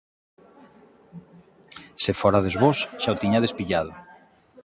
Se 2.03 2.11
forades 2.19 2.55
vós 2.63 2.77
xa 3.01 3.09
o 3.15 3.19
tiñades 3.21 3.55
pillado. 3.57 3.91